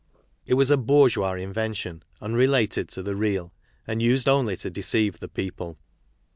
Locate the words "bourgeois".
0.77-1.33